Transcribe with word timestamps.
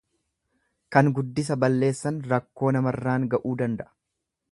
Kan 0.95 1.09
guddisa 1.19 1.57
balleessan 1.63 2.17
rakkoo 2.31 2.73
namarraan 2.79 3.29
ga'uu 3.35 3.53
danda'a. 3.61 3.93